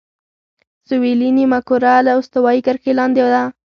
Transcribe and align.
سویلي 0.87 1.29
نیمهکره 1.37 1.93
له 2.05 2.11
استوایي 2.19 2.61
کرښې 2.65 2.91
لاندې 2.99 3.23
ده. 3.33 3.43